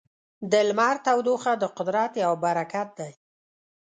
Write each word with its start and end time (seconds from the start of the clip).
د 0.51 0.53
لمر 0.67 0.95
تودوخه 1.05 1.53
د 1.57 1.63
قدرت 1.77 2.11
یو 2.23 2.33
برکت 2.45 2.89
دی. 2.99 3.11